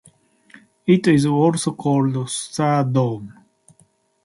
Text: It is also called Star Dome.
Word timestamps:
It 0.87 1.05
is 1.07 1.27
also 1.27 1.73
called 1.75 2.27
Star 2.27 2.83
Dome. 2.83 3.33